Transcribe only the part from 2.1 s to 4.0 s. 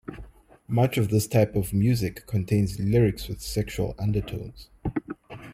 contains lyrics with sexual